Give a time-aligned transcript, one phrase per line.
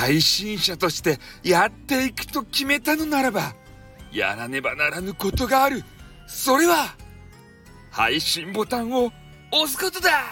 [0.00, 3.54] 配信者としてやっていくと決めたのならば、
[4.10, 5.84] やらねばならぬことがある。
[6.26, 6.96] それは、
[7.90, 9.12] 配信ボタンを
[9.52, 10.22] 押すことだ